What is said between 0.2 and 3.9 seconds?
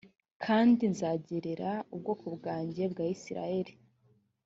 kandi nzagerera ubwoko bwanjye bwa isirayeli